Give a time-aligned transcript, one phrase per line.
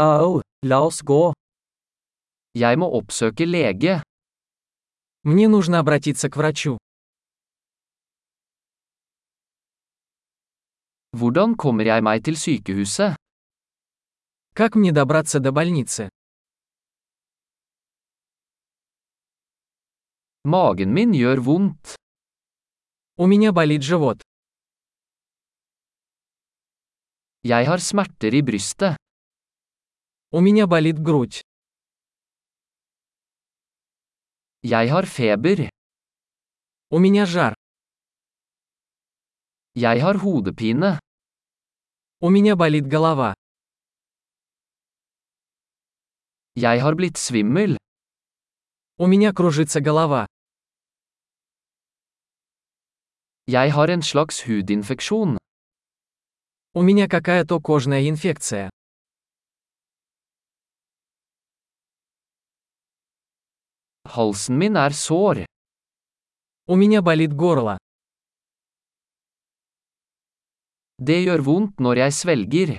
[0.00, 1.32] Au, la oss gå.
[2.54, 4.00] Jeg må oppsøke lege.
[5.24, 6.78] Мне нужно обратиться к врачу.
[11.18, 13.16] Hvordan kommer jeg meg til sykehuset?
[14.54, 16.08] Как мне добраться до больницы?
[20.44, 21.96] Magen min gjør vondt.
[23.16, 24.22] У меня болит живот.
[27.42, 28.94] Jeg har smerter i brystet.
[30.30, 31.40] У меня болит грудь.
[34.62, 35.70] Jeg har feber.
[36.90, 37.54] У меня жар.
[39.74, 40.98] Jeg har hodepine.
[42.20, 43.34] У меня болит голова.
[46.56, 47.78] Jeg har blitt svimmel.
[48.98, 50.26] У меня кружится голова.
[53.46, 55.38] Jeg har en slags hudinfeksjon.
[56.74, 58.68] У меня какая-то кожная инфекция.
[64.18, 65.44] Halsen min er sår.
[66.66, 67.78] У меня болит горло.
[70.98, 72.78] Det gjør vondt når jeg svelger.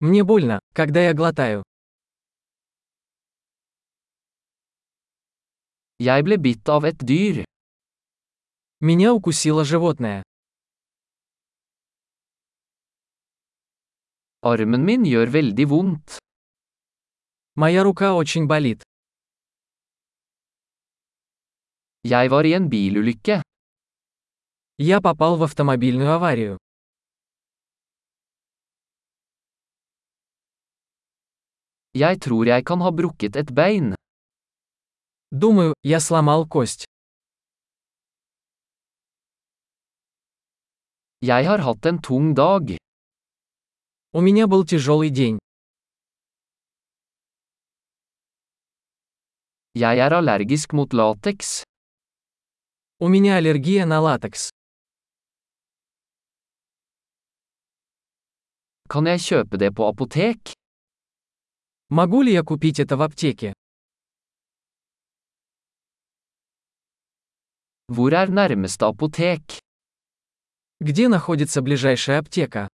[0.00, 1.62] Мне больно, когда я глотаю.
[5.98, 7.44] Jeg ble bitt av et dyr.
[8.80, 10.22] Меня укусило животное.
[14.42, 16.18] Armen min gjør veldig vondt.
[17.56, 18.82] Моя рука очень болит.
[22.03, 23.41] Jeg var i en bilulykke.
[24.77, 26.57] Я попал в автомобильную аварию.
[31.93, 33.95] Jeg tror jeg kan ha brukket et bein.
[35.31, 36.85] Думаю, я сломал кость.
[41.21, 42.77] Jeg har hatt en tung dag.
[44.13, 45.37] У меня был тяжелый день.
[49.75, 51.63] Jeg er allergisk mot lateks.
[53.00, 54.50] У меня аллергия на латекс.
[58.88, 60.52] Kan jeg kjøpe det på apotek?
[61.90, 63.52] Могу ли я купить это в аптеке?
[67.88, 69.58] Hvor er nærmeste apotek?
[70.80, 72.68] Где находится ближайшая аптека?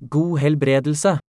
[0.00, 1.24] God helbredelse.